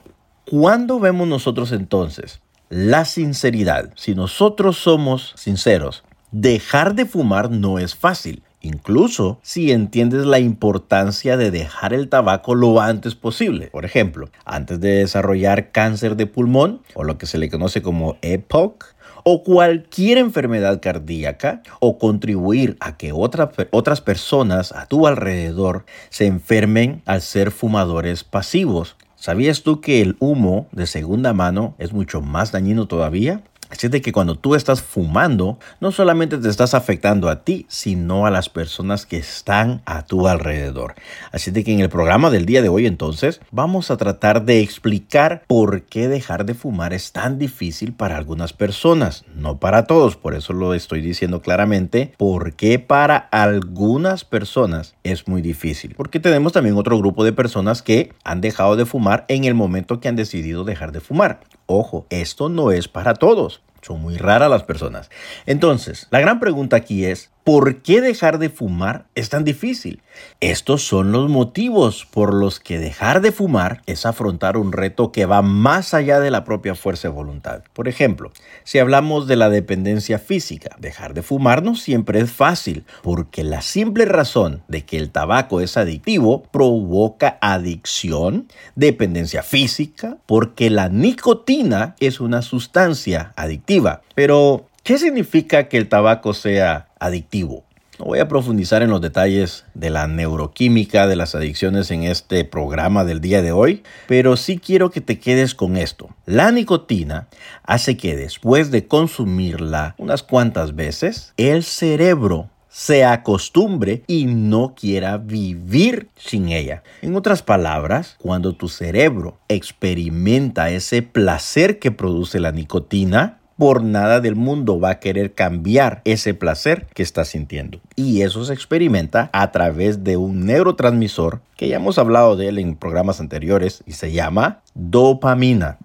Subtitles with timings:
[0.44, 3.90] ¿cuándo vemos nosotros entonces la sinceridad?
[3.96, 8.42] Si nosotros somos sinceros, dejar de fumar no es fácil.
[8.62, 13.68] Incluso si entiendes la importancia de dejar el tabaco lo antes posible.
[13.68, 18.16] Por ejemplo, antes de desarrollar cáncer de pulmón o lo que se le conoce como
[18.20, 18.94] EPOC
[19.24, 27.02] o cualquier enfermedad cardíaca o contribuir a que otras personas a tu alrededor se enfermen
[27.06, 28.96] al ser fumadores pasivos.
[29.16, 33.42] ¿Sabías tú que el humo de segunda mano es mucho más dañino todavía?
[33.70, 38.26] Así de que cuando tú estás fumando, no solamente te estás afectando a ti, sino
[38.26, 40.94] a las personas que están a tu alrededor.
[41.32, 44.60] Así de que en el programa del día de hoy entonces vamos a tratar de
[44.60, 50.16] explicar por qué dejar de fumar es tan difícil para algunas personas, no para todos,
[50.16, 55.94] por eso lo estoy diciendo claramente, por qué para algunas personas es muy difícil.
[55.96, 60.00] Porque tenemos también otro grupo de personas que han dejado de fumar en el momento
[60.00, 61.40] que han decidido dejar de fumar.
[61.72, 63.62] Ojo, esto no es para todos.
[63.80, 65.08] Son muy raras las personas.
[65.46, 70.02] Entonces, la gran pregunta aquí es, ¿Por qué dejar de fumar es tan difícil?
[70.40, 75.24] Estos son los motivos por los que dejar de fumar es afrontar un reto que
[75.24, 77.62] va más allá de la propia fuerza de voluntad.
[77.72, 78.30] Por ejemplo,
[78.64, 83.62] si hablamos de la dependencia física, dejar de fumar no siempre es fácil, porque la
[83.62, 91.96] simple razón de que el tabaco es adictivo provoca adicción, dependencia física, porque la nicotina
[92.00, 94.02] es una sustancia adictiva.
[94.14, 97.64] Pero, ¿qué significa que el tabaco sea adictivo.
[97.98, 102.46] No voy a profundizar en los detalles de la neuroquímica de las adicciones en este
[102.46, 106.08] programa del día de hoy, pero sí quiero que te quedes con esto.
[106.24, 107.28] La nicotina
[107.62, 115.18] hace que después de consumirla unas cuantas veces, el cerebro se acostumbre y no quiera
[115.18, 116.82] vivir sin ella.
[117.02, 124.20] En otras palabras, cuando tu cerebro experimenta ese placer que produce la nicotina, por nada
[124.20, 127.78] del mundo va a querer cambiar ese placer que está sintiendo.
[127.94, 132.58] Y eso se experimenta a través de un neurotransmisor que ya hemos hablado de él
[132.58, 135.76] en programas anteriores y se llama dopamina.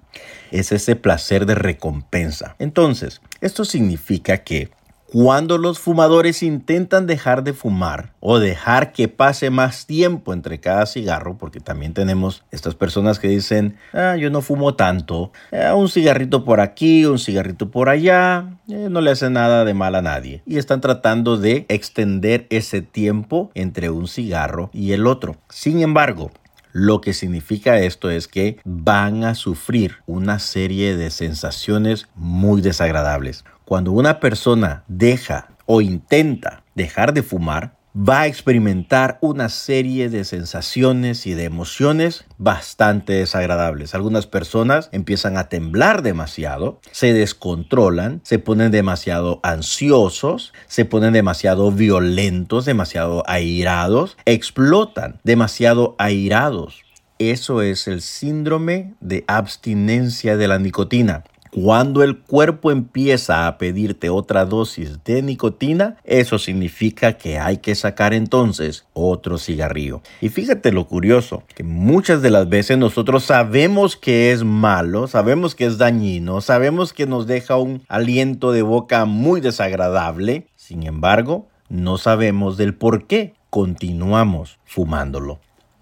[0.52, 2.56] Es ese placer de recompensa.
[2.60, 4.70] Entonces, esto significa que
[5.12, 10.86] cuando los fumadores intentan dejar de fumar o dejar que pase más tiempo entre cada
[10.86, 15.90] cigarro, porque también tenemos estas personas que dicen, ah, yo no fumo tanto, eh, un
[15.90, 20.02] cigarrito por aquí, un cigarrito por allá, eh, no le hace nada de mal a
[20.02, 20.42] nadie.
[20.46, 25.36] Y están tratando de extender ese tiempo entre un cigarro y el otro.
[25.50, 26.32] Sin embargo,
[26.76, 33.46] lo que significa esto es que van a sufrir una serie de sensaciones muy desagradables.
[33.64, 40.26] Cuando una persona deja o intenta dejar de fumar, va a experimentar una serie de
[40.26, 43.96] sensaciones y de emociones bastante desagradables.
[43.96, 51.72] Algunas personas empiezan a temblar demasiado, se descontrolan, se ponen demasiado ansiosos, se ponen demasiado
[51.72, 56.84] violentos, demasiado airados, explotan demasiado airados.
[57.18, 61.24] Eso es el síndrome de abstinencia de la nicotina.
[61.56, 67.76] Cuando el cuerpo empieza a pedirte otra dosis de nicotina, eso significa que hay que
[67.76, 70.02] sacar entonces otro cigarrillo.
[70.20, 75.56] Y fíjate lo curioso, que muchas de las veces nosotros sabemos que es malo, sabemos
[75.56, 81.48] que es dañino, sabemos que nos deja un aliento de boca muy desagradable, sin embargo,
[81.70, 85.40] no sabemos del por qué continuamos fumándolo.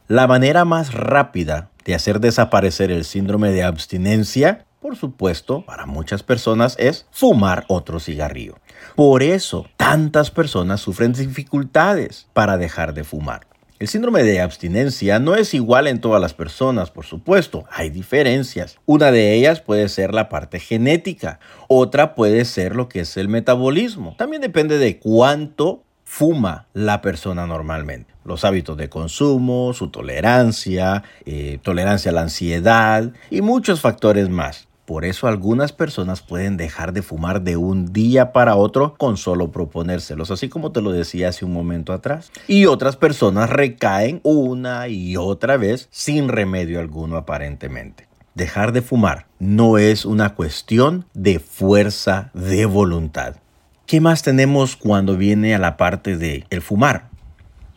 [0.08, 6.24] La manera más rápida de hacer desaparecer el síndrome de abstinencia por supuesto, para muchas
[6.24, 8.60] personas es fumar otro cigarrillo.
[8.98, 13.48] Por eso, tantas personas sufren dificultades para dejar de fumar.
[13.80, 18.78] El síndrome de abstinencia no es igual en todas las personas, por supuesto, hay diferencias.
[18.86, 21.40] Una de ellas puede ser la parte genética,
[21.70, 24.16] otra puede ser lo que es el metabolismo.
[24.18, 28.14] También depende de cuánto fuma la persona normalmente.
[28.26, 34.68] Los hábitos de consumo, su tolerancia, eh, tolerancia a la ansiedad y muchos factores más.
[34.86, 39.52] Por eso algunas personas pueden dejar de fumar de un día para otro con solo
[39.52, 42.32] proponérselos, así como te lo decía hace un momento atrás.
[42.48, 48.08] Y otras personas recaen una y otra vez sin remedio alguno aparentemente.
[48.36, 53.36] Dejar de fumar no es una cuestión de fuerza de voluntad.
[53.86, 57.13] ¿Qué más tenemos cuando viene a la parte de el fumar?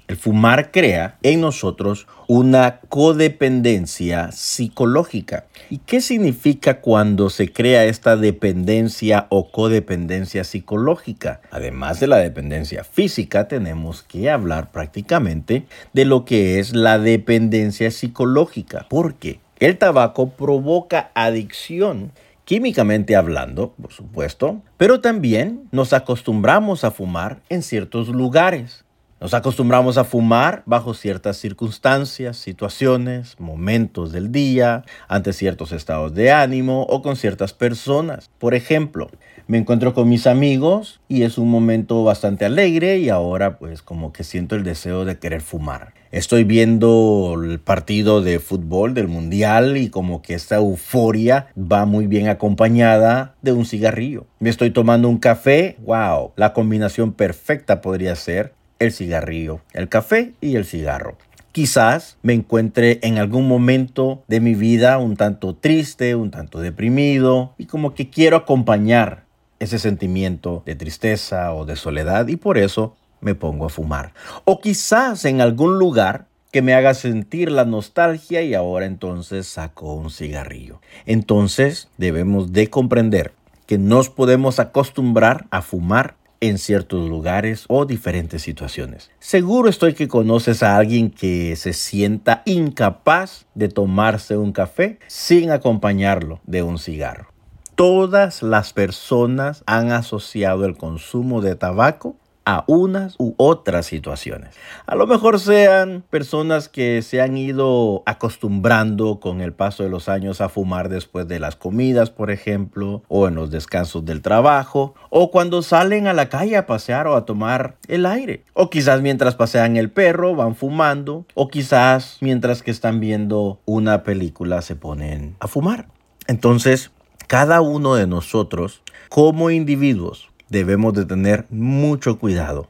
[0.08, 5.46] El fumar crea en nosotros una codependencia psicológica.
[5.68, 11.40] ¿Y qué significa cuando se crea esta dependencia o codependencia psicológica?
[11.50, 17.90] Además de la dependencia física, tenemos que hablar prácticamente de lo que es la dependencia
[17.90, 18.86] psicológica.
[18.88, 22.12] Porque el tabaco provoca adicción
[22.44, 28.85] químicamente hablando, por supuesto, pero también nos acostumbramos a fumar en ciertos lugares.
[29.18, 36.32] Nos acostumbramos a fumar bajo ciertas circunstancias, situaciones, momentos del día, ante ciertos estados de
[36.32, 38.28] ánimo o con ciertas personas.
[38.38, 39.08] Por ejemplo,
[39.46, 44.12] me encuentro con mis amigos y es un momento bastante alegre y ahora pues como
[44.12, 45.94] que siento el deseo de querer fumar.
[46.12, 52.06] Estoy viendo el partido de fútbol del mundial y como que esta euforia va muy
[52.06, 54.26] bien acompañada de un cigarrillo.
[54.40, 60.34] Me estoy tomando un café, wow, la combinación perfecta podría ser el cigarrillo, el café
[60.40, 61.16] y el cigarro.
[61.52, 67.54] Quizás me encuentre en algún momento de mi vida un tanto triste, un tanto deprimido
[67.56, 69.24] y como que quiero acompañar
[69.58, 74.12] ese sentimiento de tristeza o de soledad y por eso me pongo a fumar.
[74.44, 79.94] O quizás en algún lugar que me haga sentir la nostalgia y ahora entonces saco
[79.94, 80.80] un cigarrillo.
[81.06, 83.32] Entonces debemos de comprender
[83.66, 89.10] que nos podemos acostumbrar a fumar en ciertos lugares o diferentes situaciones.
[89.18, 95.50] Seguro estoy que conoces a alguien que se sienta incapaz de tomarse un café sin
[95.50, 97.32] acompañarlo de un cigarro.
[97.74, 102.16] Todas las personas han asociado el consumo de tabaco
[102.46, 104.54] a unas u otras situaciones.
[104.86, 110.08] A lo mejor sean personas que se han ido acostumbrando con el paso de los
[110.08, 114.94] años a fumar después de las comidas, por ejemplo, o en los descansos del trabajo,
[115.10, 119.02] o cuando salen a la calle a pasear o a tomar el aire, o quizás
[119.02, 124.76] mientras pasean el perro van fumando, o quizás mientras que están viendo una película se
[124.76, 125.88] ponen a fumar.
[126.28, 126.92] Entonces,
[127.26, 132.68] cada uno de nosotros, como individuos, debemos de tener mucho cuidado.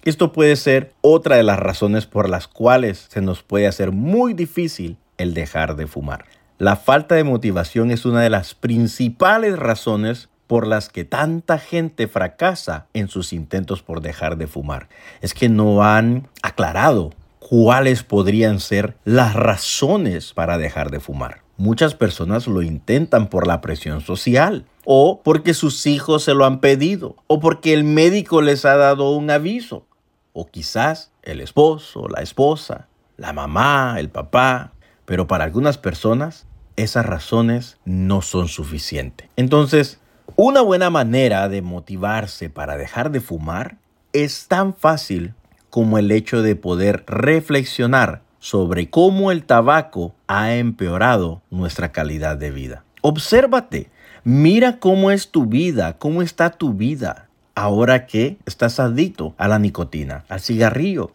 [0.04, 4.32] esto puede ser otra de las razones por las cuales se nos puede hacer muy
[4.32, 6.24] difícil el dejar de fumar.
[6.58, 12.08] La falta de motivación es una de las principales razones por las que tanta gente
[12.08, 14.88] fracasa en sus intentos por dejar de fumar.
[15.20, 21.42] Es que no han aclarado cuáles podrían ser las razones para dejar de fumar.
[21.58, 26.60] Muchas personas lo intentan por la presión social, o porque sus hijos se lo han
[26.60, 29.84] pedido, o porque el médico les ha dado un aviso,
[30.32, 34.72] o quizás el esposo, la esposa, la mamá, el papá,
[35.06, 36.46] pero para algunas personas
[36.76, 39.28] esas razones no son suficientes.
[39.36, 39.98] Entonces,
[40.36, 43.78] una buena manera de motivarse para dejar de fumar
[44.12, 45.34] es tan fácil
[45.70, 52.50] como el hecho de poder reflexionar sobre cómo el tabaco ha empeorado nuestra calidad de
[52.50, 52.84] vida.
[53.00, 53.90] Obsérvate,
[54.24, 59.58] mira cómo es tu vida, cómo está tu vida ahora que estás adicto a la
[59.58, 61.12] nicotina, al cigarrillo,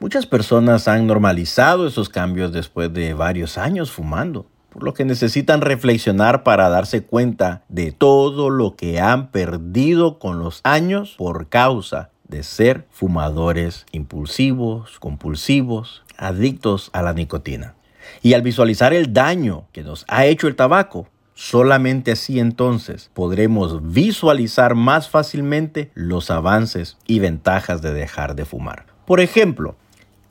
[0.00, 5.60] Muchas personas han normalizado esos cambios después de varios años fumando, por lo que necesitan
[5.60, 12.08] reflexionar para darse cuenta de todo lo que han perdido con los años por causa
[12.26, 17.74] de ser fumadores impulsivos, compulsivos, adictos a la nicotina.
[18.22, 23.94] Y al visualizar el daño que nos ha hecho el tabaco, Solamente así entonces podremos
[23.94, 28.84] visualizar más fácilmente los avances y ventajas de dejar de fumar.
[29.06, 29.74] Por ejemplo,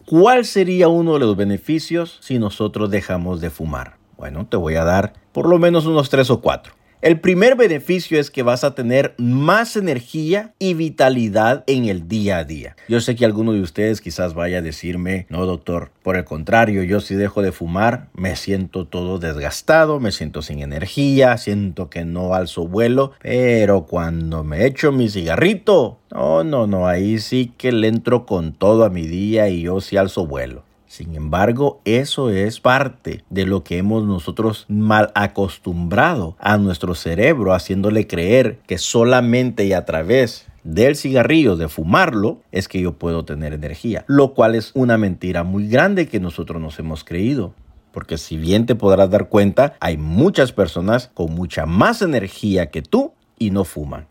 [0.10, 3.98] ¿Cuál sería uno de los beneficios si nosotros dejamos de fumar?
[4.18, 6.74] Bueno, te voy a dar por lo menos unos tres o cuatro.
[7.02, 12.40] El primer beneficio es que vas a tener más energía y vitalidad en el día
[12.40, 12.76] a día.
[12.90, 16.84] Yo sé que alguno de ustedes quizás vaya a decirme, no doctor, por el contrario,
[16.84, 22.04] yo si dejo de fumar me siento todo desgastado, me siento sin energía, siento que
[22.04, 27.72] no alzo vuelo, pero cuando me echo mi cigarrito, no, no, no, ahí sí que
[27.72, 30.66] le entro con todo a mi día y yo sí alzo vuelo.
[30.90, 37.54] Sin embargo, eso es parte de lo que hemos nosotros mal acostumbrado a nuestro cerebro,
[37.54, 43.24] haciéndole creer que solamente y a través del cigarrillo, de fumarlo, es que yo puedo
[43.24, 47.54] tener energía, lo cual es una mentira muy grande que nosotros nos hemos creído.
[47.92, 52.82] Porque si bien te podrás dar cuenta, hay muchas personas con mucha más energía que
[52.82, 54.08] tú y no fuman.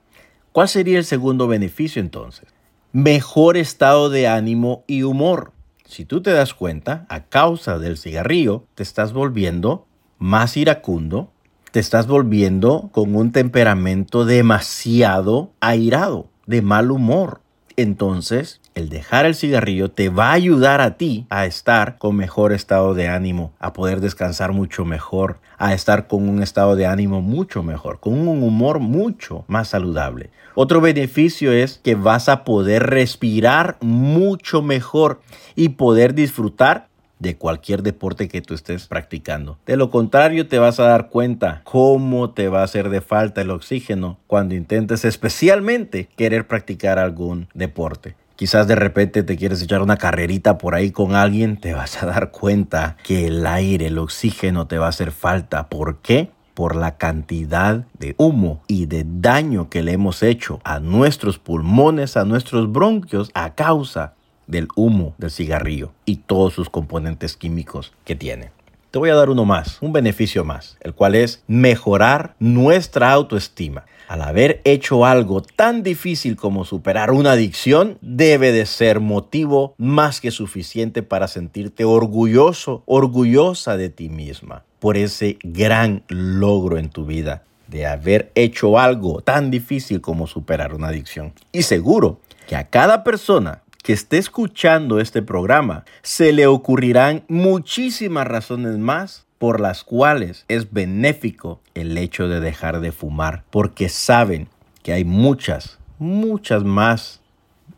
[0.53, 2.47] ¿Cuál sería el segundo beneficio entonces?
[2.93, 5.58] Mejor estado de ánimo y humor.
[5.89, 9.87] Si tú te das cuenta, a causa del cigarrillo, te estás volviendo
[10.19, 11.33] más iracundo,
[11.73, 17.41] te estás volviendo con un temperamento demasiado airado, de mal humor.
[17.77, 22.53] Entonces, el dejar el cigarrillo te va a ayudar a ti a estar con mejor
[22.53, 27.21] estado de ánimo, a poder descansar mucho mejor, a estar con un estado de ánimo
[27.21, 30.31] mucho mejor, con un humor mucho más saludable.
[30.55, 35.21] Otro beneficio es que vas a poder respirar mucho mejor
[35.57, 36.87] y poder disfrutar
[37.19, 39.59] de cualquier deporte que tú estés practicando.
[39.67, 43.41] De lo contrario, te vas a dar cuenta cómo te va a hacer de falta
[43.41, 48.15] el oxígeno cuando intentes especialmente querer practicar algún deporte.
[48.39, 52.07] Quizás de repente te quieres echar una carrerita por ahí con alguien, te vas a
[52.07, 55.69] dar cuenta que el aire, el oxígeno te va a hacer falta.
[55.69, 56.31] ¿Por qué?
[56.55, 62.17] Por la cantidad de humo y de daño que le hemos hecho a nuestros pulmones,
[62.17, 64.15] a nuestros bronquios a causa
[64.47, 68.53] del humo del cigarrillo y todos sus componentes químicos que tiene.
[68.93, 73.85] Te voy a dar uno más, un beneficio más, el cual es mejorar nuestra autoestima
[74.09, 80.21] al haber hecho algo tan difícil como superar una adicción, debe de ser motivo más
[80.21, 87.05] que suficiente para sentirte orgulloso, orgullosa de ti misma por ese gran logro en tu
[87.05, 91.35] vida de haber hecho algo tan difícil como superar una adicción.
[91.53, 98.27] Y seguro que a cada persona que esté escuchando este programa se le ocurrirán muchísimas
[98.27, 104.49] razones más por las cuales es benéfico el hecho de dejar de fumar, porque saben
[104.83, 107.21] que hay muchas, muchas más,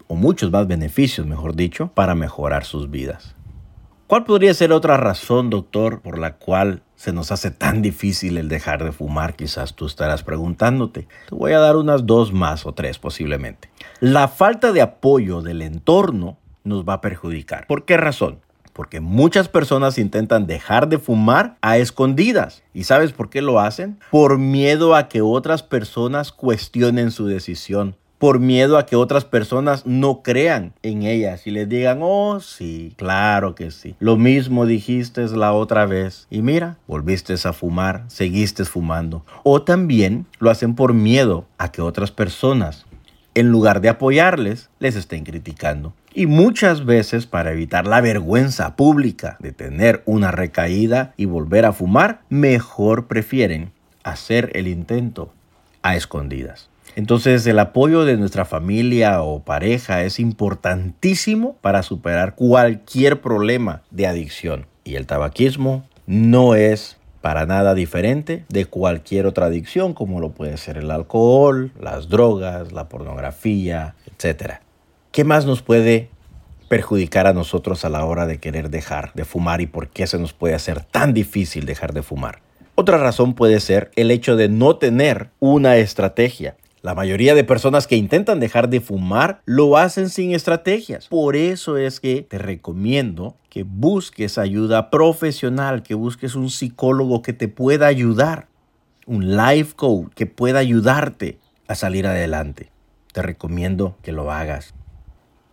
[0.09, 3.35] o muchos más beneficios, mejor dicho, para mejorar sus vidas.
[4.07, 8.49] ¿Cuál podría ser otra razón, doctor, por la cual se nos hace tan difícil el
[8.49, 9.37] dejar de fumar?
[9.37, 11.06] Quizás tú estarás preguntándote.
[11.28, 13.71] Te voy a dar unas dos más o tres posiblemente.
[14.00, 17.69] La falta de apoyo del entorno nos va a perjudicar.
[17.69, 18.41] ¿Por qué razón?
[18.73, 22.63] Porque muchas personas intentan dejar de fumar a escondidas.
[22.73, 23.99] ¿Y sabes por qué lo hacen?
[24.11, 27.97] Por miedo a que otras personas cuestionen su decisión.
[28.19, 32.93] Por miedo a que otras personas no crean en ellas y les digan, oh sí,
[32.99, 33.97] claro que sí.
[33.99, 36.26] Lo mismo dijiste la otra vez.
[36.28, 39.25] Y mira, volviste a fumar, seguiste fumando.
[39.43, 42.85] O también lo hacen por miedo a que otras personas
[43.35, 45.95] en lugar de apoyarles, les estén criticando.
[46.12, 51.73] Y muchas veces para evitar la vergüenza pública de tener una recaída y volver a
[51.73, 53.70] fumar, mejor prefieren
[54.02, 55.32] hacer el intento
[55.82, 56.68] a escondidas.
[56.96, 64.08] Entonces el apoyo de nuestra familia o pareja es importantísimo para superar cualquier problema de
[64.08, 64.66] adicción.
[64.82, 70.56] Y el tabaquismo no es para nada diferente de cualquier otra adicción como lo puede
[70.56, 74.54] ser el alcohol, las drogas, la pornografía, etc.
[75.12, 76.08] ¿Qué más nos puede
[76.68, 80.20] perjudicar a nosotros a la hora de querer dejar de fumar y por qué se
[80.20, 82.42] nos puede hacer tan difícil dejar de fumar?
[82.76, 86.56] Otra razón puede ser el hecho de no tener una estrategia.
[86.80, 91.08] La mayoría de personas que intentan dejar de fumar lo hacen sin estrategias.
[91.08, 97.32] Por eso es que te recomiendo que busques ayuda profesional, que busques un psicólogo que
[97.32, 98.46] te pueda ayudar,
[99.06, 102.70] un life coach que pueda ayudarte a salir adelante.
[103.12, 104.73] Te recomiendo que lo hagas.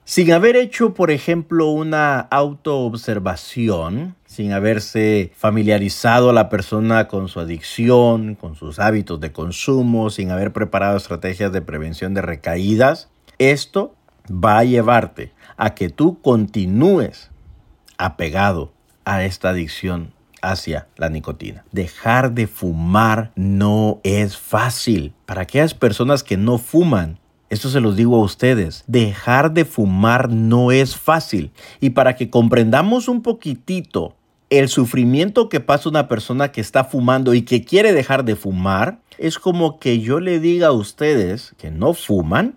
[0.10, 7.42] Sin haber hecho, por ejemplo, una autoobservación, sin haberse familiarizado a la persona con su
[7.42, 13.96] adicción, con sus hábitos de consumo, sin haber preparado estrategias de prevención de recaídas, esto
[14.32, 17.30] va a llevarte a que tú continúes
[17.98, 18.72] apegado
[19.04, 21.66] a esta adicción hacia la nicotina.
[21.74, 25.14] Dejar de fumar no es fácil.
[25.26, 30.30] Para aquellas personas que no fuman, esto se los digo a ustedes, dejar de fumar
[30.30, 31.52] no es fácil.
[31.80, 34.16] Y para que comprendamos un poquitito
[34.50, 39.00] el sufrimiento que pasa una persona que está fumando y que quiere dejar de fumar,
[39.18, 42.56] es como que yo le diga a ustedes que no fuman,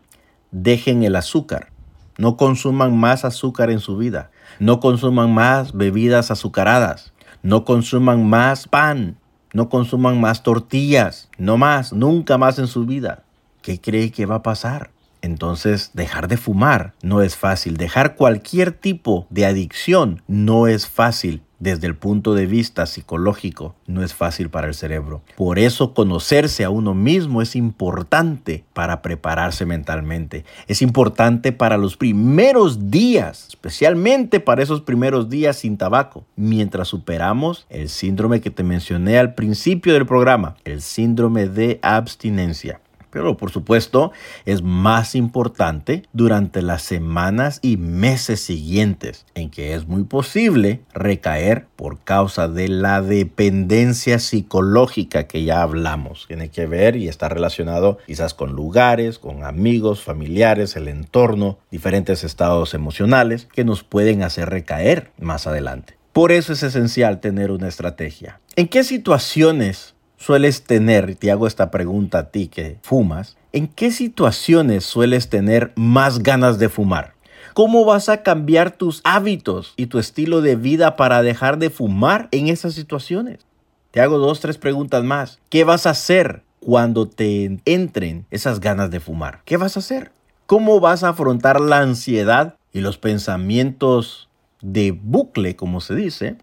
[0.50, 1.70] dejen el azúcar.
[2.18, 4.30] No consuman más azúcar en su vida.
[4.58, 7.12] No consuman más bebidas azucaradas.
[7.42, 9.16] No consuman más pan.
[9.54, 11.30] No consuman más tortillas.
[11.38, 13.24] No más, nunca más en su vida.
[13.62, 14.90] ¿Qué cree que va a pasar?
[15.22, 17.76] Entonces, dejar de fumar no es fácil.
[17.76, 24.02] Dejar cualquier tipo de adicción no es fácil desde el punto de vista psicológico no
[24.02, 25.22] es fácil para el cerebro.
[25.36, 30.44] Por eso conocerse a uno mismo es importante para prepararse mentalmente.
[30.66, 37.66] Es importante para los primeros días, especialmente para esos primeros días sin tabaco, mientras superamos
[37.68, 42.80] el síndrome que te mencioné al principio del programa, el síndrome de abstinencia.
[43.10, 44.12] Pero por supuesto
[44.46, 51.66] es más importante durante las semanas y meses siguientes en que es muy posible recaer
[51.76, 56.26] por causa de la dependencia psicológica que ya hablamos.
[56.28, 62.24] Tiene que ver y está relacionado quizás con lugares, con amigos, familiares, el entorno, diferentes
[62.24, 65.96] estados emocionales que nos pueden hacer recaer más adelante.
[66.12, 68.40] Por eso es esencial tener una estrategia.
[68.56, 73.90] ¿En qué situaciones sueles tener, te hago esta pregunta a ti que fumas, ¿en qué
[73.90, 77.14] situaciones sueles tener más ganas de fumar?
[77.54, 82.28] ¿Cómo vas a cambiar tus hábitos y tu estilo de vida para dejar de fumar
[82.30, 83.46] en esas situaciones?
[83.90, 85.40] Te hago dos, tres preguntas más.
[85.48, 89.40] ¿Qué vas a hacer cuando te entren esas ganas de fumar?
[89.46, 90.12] ¿Qué vas a hacer?
[90.46, 94.28] ¿Cómo vas a afrontar la ansiedad y los pensamientos
[94.60, 96.36] de bucle, como se dice,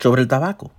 [0.00, 0.72] sobre el tabaco?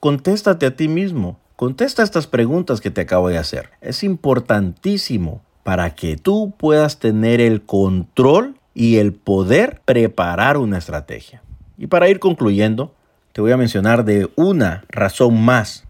[0.00, 1.38] Contéstate a ti mismo.
[1.60, 3.68] Contesta estas preguntas que te acabo de hacer.
[3.82, 11.42] Es importantísimo para que tú puedas tener el control y el poder preparar una estrategia.
[11.76, 12.94] Y para ir concluyendo,
[13.34, 15.84] te voy a mencionar de una razón más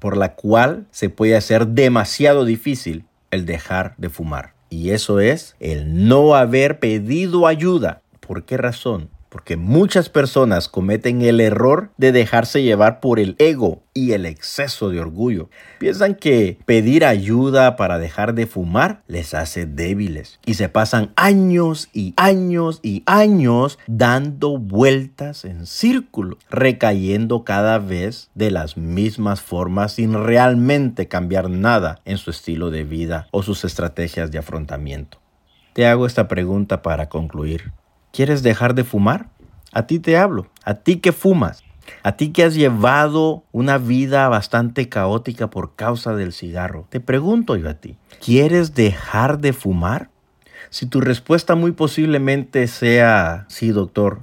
[0.00, 4.52] por la cual se puede hacer demasiado difícil el dejar de fumar.
[4.68, 8.02] Y eso es el no haber pedido ayuda.
[8.20, 9.08] ¿Por qué razón?
[9.34, 14.90] Porque muchas personas cometen el error de dejarse llevar por el ego y el exceso
[14.90, 15.50] de orgullo.
[15.80, 21.88] Piensan que pedir ayuda para dejar de fumar les hace débiles y se pasan años
[21.92, 29.94] y años y años dando vueltas en círculo, recayendo cada vez de las mismas formas
[29.94, 35.18] sin realmente cambiar nada en su estilo de vida o sus estrategias de afrontamiento.
[35.72, 37.72] Te hago esta pregunta para concluir.
[38.14, 39.26] ¿Quieres dejar de fumar?
[39.72, 41.64] A ti te hablo, a ti que fumas,
[42.04, 46.86] a ti que has llevado una vida bastante caótica por causa del cigarro.
[46.90, 50.10] Te pregunto yo a ti, ¿quieres dejar de fumar?
[50.70, 54.20] Si tu respuesta muy posiblemente sea, sí, doctor,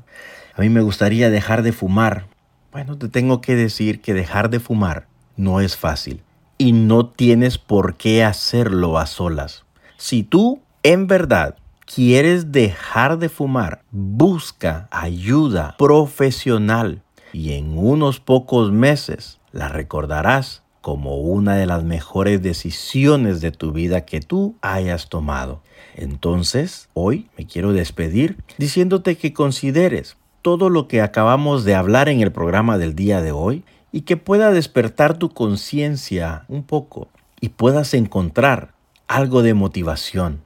[0.55, 2.27] a mí me gustaría dejar de fumar.
[2.71, 6.23] Bueno, te tengo que decir que dejar de fumar no es fácil
[6.57, 9.65] y no tienes por qué hacerlo a solas.
[9.97, 11.57] Si tú en verdad
[11.93, 17.01] quieres dejar de fumar, busca ayuda profesional
[17.33, 23.73] y en unos pocos meses la recordarás como una de las mejores decisiones de tu
[23.73, 25.61] vida que tú hayas tomado.
[25.95, 32.21] Entonces, hoy me quiero despedir diciéndote que consideres todo lo que acabamos de hablar en
[32.21, 37.09] el programa del día de hoy y que pueda despertar tu conciencia un poco
[37.41, 38.73] y puedas encontrar
[39.07, 40.39] algo de motivación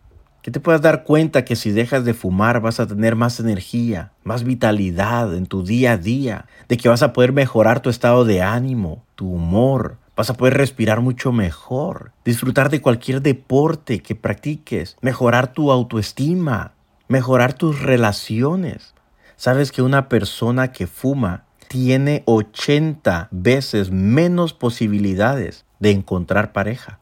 [0.45, 4.11] que te puedas dar cuenta que si dejas de fumar vas a tener más energía,
[4.23, 8.25] más vitalidad en tu día a día, de que vas a poder mejorar tu estado
[8.25, 14.13] de ánimo, tu humor, vas a poder respirar mucho mejor, disfrutar de cualquier deporte que
[14.13, 16.73] practiques, mejorar tu autoestima,
[17.07, 18.93] mejorar tus relaciones.
[19.37, 26.99] Sabes que una persona que fuma tiene 80 veces menos posibilidades de encontrar pareja.